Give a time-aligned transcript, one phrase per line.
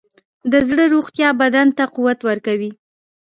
[0.51, 2.71] د زړه روغتیا بدن ته قوت ورکوي.